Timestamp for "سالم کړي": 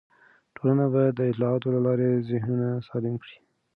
2.87-3.37